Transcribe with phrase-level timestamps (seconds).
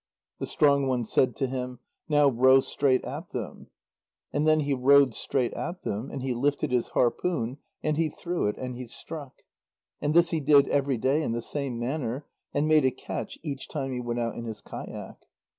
[0.39, 1.77] The strong one said to him:
[2.09, 3.67] "Now row straight at them."
[4.33, 8.47] And then he rowed straight at them, and he lifted his harpoon and he threw
[8.47, 9.43] it and he struck.
[10.01, 13.67] And this he did every day in the same manner, and made a catch each
[13.67, 15.23] time he went out in his kayak.